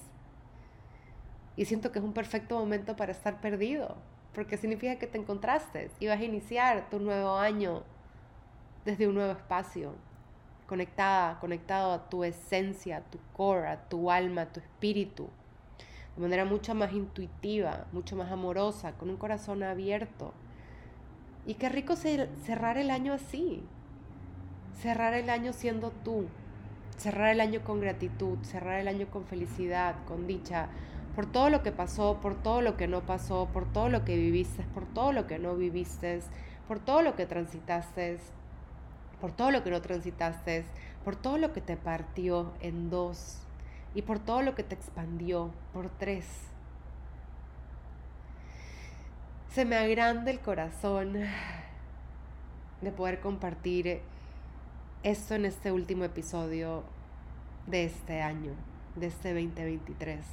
Y 1.57 1.65
siento 1.65 1.91
que 1.91 1.99
es 1.99 2.05
un 2.05 2.13
perfecto 2.13 2.57
momento 2.57 2.95
para 2.95 3.11
estar 3.11 3.41
perdido, 3.41 3.97
porque 4.33 4.55
significa 4.55 4.97
que 4.97 5.07
te 5.07 5.17
encontraste 5.17 5.91
y 5.99 6.07
vas 6.07 6.19
a 6.19 6.23
iniciar 6.23 6.89
tu 6.89 6.99
nuevo 6.99 7.35
año 7.35 7.83
desde 8.85 9.07
un 9.07 9.15
nuevo 9.15 9.33
espacio, 9.33 9.93
conectada, 10.65 11.39
conectado 11.39 11.91
a 11.91 12.09
tu 12.09 12.23
esencia, 12.23 12.97
a 12.97 13.01
tu 13.01 13.19
core, 13.33 13.67
a 13.67 13.89
tu 13.89 14.09
alma, 14.09 14.43
a 14.43 14.53
tu 14.53 14.61
espíritu 14.61 15.29
de 16.15 16.21
manera 16.21 16.45
mucho 16.45 16.75
más 16.75 16.91
intuitiva, 16.93 17.85
mucho 17.91 18.15
más 18.15 18.31
amorosa, 18.31 18.93
con 18.93 19.09
un 19.09 19.17
corazón 19.17 19.63
abierto. 19.63 20.33
Y 21.45 21.55
qué 21.55 21.69
rico 21.69 21.95
cerrar 21.95 22.77
el 22.77 22.91
año 22.91 23.13
así, 23.13 23.63
cerrar 24.79 25.13
el 25.13 25.29
año 25.29 25.53
siendo 25.53 25.91
tú, 25.91 26.27
cerrar 26.97 27.29
el 27.29 27.41
año 27.41 27.61
con 27.63 27.79
gratitud, 27.79 28.37
cerrar 28.43 28.79
el 28.79 28.87
año 28.87 29.07
con 29.07 29.25
felicidad, 29.25 29.95
con 30.07 30.27
dicha, 30.27 30.69
por 31.15 31.25
todo 31.25 31.49
lo 31.49 31.63
que 31.63 31.71
pasó, 31.71 32.19
por 32.21 32.35
todo 32.35 32.61
lo 32.61 32.77
que 32.77 32.87
no 32.87 33.01
pasó, 33.01 33.49
por 33.51 33.65
todo 33.71 33.89
lo 33.89 34.05
que 34.05 34.15
viviste, 34.15 34.63
por 34.73 34.85
todo 34.85 35.11
lo 35.11 35.27
que 35.27 35.39
no 35.39 35.55
viviste, 35.55 36.21
por 36.67 36.79
todo 36.79 37.01
lo 37.01 37.15
que 37.15 37.25
transitaste, 37.25 38.19
por 39.19 39.31
todo 39.31 39.51
lo 39.51 39.63
que 39.63 39.71
no 39.71 39.81
transitaste, 39.81 40.65
por 41.03 41.15
todo 41.15 41.37
lo 41.37 41.51
que 41.53 41.61
te 41.61 41.75
partió 41.75 42.53
en 42.61 42.89
dos, 42.89 43.41
y 43.93 44.03
por 44.03 44.19
todo 44.19 44.41
lo 44.41 44.55
que 44.55 44.63
te 44.63 44.75
expandió 44.75 45.51
por 45.73 45.89
tres. 45.89 46.25
Se 49.53 49.65
me 49.65 49.75
agranda 49.75 50.31
el 50.31 50.39
corazón 50.39 51.13
de 52.81 52.91
poder 52.91 53.19
compartir 53.19 54.01
esto 55.03 55.33
en 55.33 55.45
este 55.45 55.71
último 55.71 56.03
episodio 56.03 56.83
de 57.65 57.85
este 57.85 58.21
año, 58.21 58.51
de 58.95 59.07
este 59.07 59.33
2023. 59.33 60.23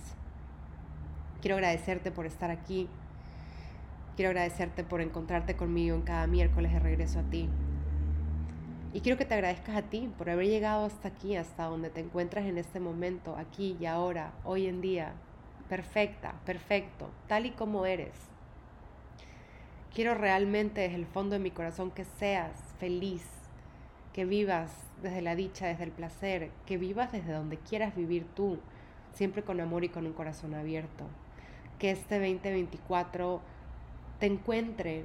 Quiero 1.40 1.56
agradecerte 1.56 2.10
por 2.10 2.26
estar 2.26 2.50
aquí. 2.50 2.86
Quiero 4.14 4.28
agradecerte 4.30 4.84
por 4.84 5.00
encontrarte 5.00 5.56
conmigo 5.56 5.96
en 5.96 6.02
cada 6.02 6.26
miércoles 6.26 6.70
de 6.70 6.80
regreso 6.80 7.20
a 7.20 7.22
ti. 7.22 7.48
Y 8.92 9.00
quiero 9.00 9.16
que 9.16 9.24
te 9.24 9.34
agradezcas 9.34 9.74
a 9.74 9.82
ti 9.82 10.12
por 10.18 10.28
haber 10.28 10.46
llegado 10.46 10.84
hasta 10.84 11.08
aquí, 11.08 11.34
hasta 11.34 11.64
donde 11.64 11.88
te 11.88 12.00
encuentras 12.00 12.44
en 12.44 12.58
este 12.58 12.78
momento, 12.78 13.36
aquí 13.38 13.74
y 13.80 13.86
ahora, 13.86 14.32
hoy 14.44 14.66
en 14.66 14.82
día. 14.82 15.14
Perfecta, 15.70 16.34
perfecto, 16.44 17.08
tal 17.26 17.46
y 17.46 17.52
como 17.52 17.86
eres. 17.86 18.14
Quiero 19.94 20.14
realmente 20.14 20.82
desde 20.82 20.96
el 20.96 21.06
fondo 21.06 21.36
de 21.36 21.40
mi 21.40 21.50
corazón 21.50 21.90
que 21.90 22.04
seas 22.04 22.52
feliz, 22.78 23.24
que 24.18 24.24
vivas 24.24 24.72
desde 25.00 25.22
la 25.22 25.36
dicha, 25.36 25.68
desde 25.68 25.84
el 25.84 25.92
placer, 25.92 26.50
que 26.66 26.76
vivas 26.76 27.12
desde 27.12 27.32
donde 27.32 27.56
quieras 27.56 27.94
vivir 27.94 28.26
tú, 28.34 28.58
siempre 29.12 29.44
con 29.44 29.60
amor 29.60 29.84
y 29.84 29.90
con 29.90 30.06
un 30.06 30.12
corazón 30.12 30.54
abierto. 30.54 31.04
Que 31.78 31.92
este 31.92 32.16
2024 32.16 33.40
te 34.18 34.26
encuentre 34.26 35.04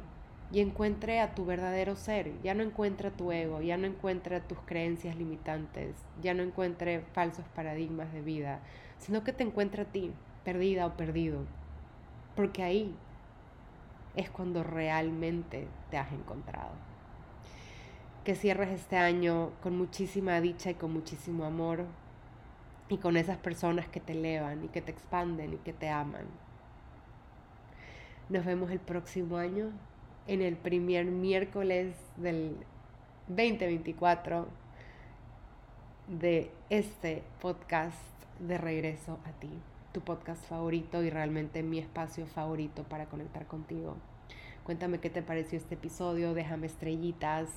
y 0.52 0.62
encuentre 0.62 1.20
a 1.20 1.36
tu 1.36 1.46
verdadero 1.46 1.96
ser, 1.96 2.32
ya 2.42 2.56
no 2.56 2.64
encuentre 2.64 3.12
tu 3.12 3.32
ego, 3.32 3.62
ya 3.62 3.78
no 3.78 3.86
encuentre 3.86 4.42
tus 4.42 4.58
creencias 4.66 5.16
limitantes, 5.16 5.96
ya 6.24 6.34
no 6.34 6.42
encuentre 6.42 7.02
falsos 7.14 7.46
paradigmas 7.50 8.12
de 8.14 8.22
vida, 8.22 8.62
sino 8.98 9.24
que 9.24 9.32
te 9.32 9.44
encuentre 9.44 9.84
a 9.84 9.92
ti, 9.92 10.12
perdida 10.44 10.88
o 10.88 10.98
perdido, 10.98 11.46
porque 12.36 12.64
ahí 12.64 12.96
es 14.16 14.32
cuando 14.32 14.64
realmente 14.64 15.68
te 15.92 16.00
has 16.00 16.12
encontrado. 16.12 16.93
Que 18.24 18.36
cierres 18.36 18.70
este 18.70 18.96
año 18.96 19.52
con 19.62 19.78
muchísima 19.78 20.40
dicha 20.40 20.72
y 20.72 20.76
con 20.76 20.94
muchísimo 20.94 21.44
amor 21.44 21.86
y 22.88 22.98
con 22.98 23.18
esas 23.18 23.38
personas 23.38 23.88
que 23.90 24.00
te 24.00 24.14
elevan 24.14 24.64
y 24.64 24.68
que 24.70 24.82
te 24.82 24.92
expanden 24.92 25.54
y 25.54 25.58
que 25.58 25.74
te 25.74 25.90
aman. 25.90 26.26
Nos 28.30 28.46
vemos 28.46 28.72
el 28.72 28.80
próximo 28.80 29.36
año 29.38 29.72
en 30.28 30.42
el 30.42 30.56
primer 30.56 31.06
miércoles 31.06 31.98
del 32.16 32.56
2024 33.28 34.48
de 36.08 36.50
este 36.70 37.24
podcast 37.42 37.98
de 38.40 38.58
regreso 38.58 39.20
a 39.26 39.32
ti, 39.40 39.50
tu 39.92 40.00
podcast 40.00 40.46
favorito 40.46 41.04
y 41.04 41.10
realmente 41.10 41.62
mi 41.62 41.80
espacio 41.80 42.26
favorito 42.26 42.84
para 42.84 43.08
conectar 43.08 43.48
contigo. 43.48 43.98
Cuéntame 44.64 45.00
qué 45.00 45.10
te 45.10 45.22
pareció 45.22 45.58
este 45.58 45.76
episodio, 45.76 46.34
déjame 46.34 46.68
estrellitas, 46.68 47.50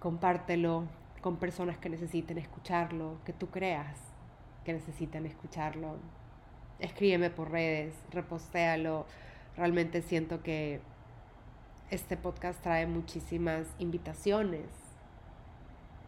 compártelo 0.00 0.84
con 1.20 1.36
personas 1.36 1.78
que 1.78 1.88
necesiten 1.88 2.38
escucharlo, 2.38 3.18
que 3.24 3.32
tú 3.32 3.48
creas 3.48 3.96
que 4.64 4.72
necesitan 4.72 5.24
escucharlo. 5.24 5.96
Escríbeme 6.78 7.30
por 7.30 7.50
redes, 7.50 7.94
repostéalo. 8.10 9.06
Realmente 9.56 10.02
siento 10.02 10.42
que 10.42 10.80
este 11.90 12.18
podcast 12.18 12.62
trae 12.62 12.86
muchísimas 12.86 13.66
invitaciones 13.78 14.66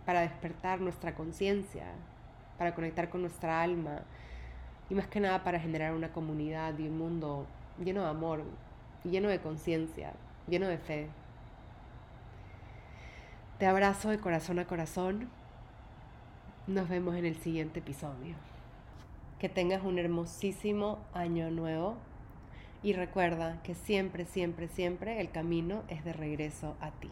para 0.05 0.20
despertar 0.20 0.81
nuestra 0.81 1.14
conciencia, 1.14 1.87
para 2.59 2.74
conectar 2.74 3.09
con 3.09 3.22
nuestra 3.22 3.62
alma 3.62 4.03
y 4.90 4.94
más 4.94 5.07
que 5.07 5.20
nada 5.20 5.42
para 5.42 5.59
generar 5.59 5.94
una 5.94 6.12
comunidad 6.12 6.79
y 6.79 6.87
un 6.87 6.98
mundo 6.98 7.46
lleno 7.83 8.03
de 8.03 8.11
amor, 8.11 8.44
lleno 9.05 9.29
de 9.29 9.40
conciencia, 9.40 10.12
lleno 10.48 10.68
de 10.68 10.76
fe. 10.76 11.09
Te 13.60 13.66
abrazo 13.66 14.08
de 14.08 14.18
corazón 14.18 14.58
a 14.58 14.64
corazón. 14.64 15.28
Nos 16.66 16.88
vemos 16.88 17.14
en 17.14 17.26
el 17.26 17.36
siguiente 17.36 17.80
episodio. 17.80 18.34
Que 19.38 19.50
tengas 19.50 19.84
un 19.84 19.98
hermosísimo 19.98 20.98
año 21.12 21.50
nuevo 21.50 21.98
y 22.82 22.94
recuerda 22.94 23.62
que 23.62 23.74
siempre, 23.74 24.24
siempre, 24.24 24.66
siempre 24.68 25.20
el 25.20 25.30
camino 25.30 25.82
es 25.88 26.06
de 26.06 26.14
regreso 26.14 26.74
a 26.80 26.90
ti. 26.90 27.10